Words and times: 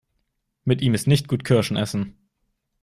Mit 0.63 0.81
ihm 0.81 0.95
ist 0.95 1.05
nicht 1.05 1.27
gut 1.27 1.43
Kirschen 1.43 1.77
essen. 1.77 2.17